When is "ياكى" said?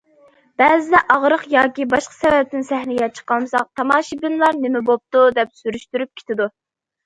1.55-1.85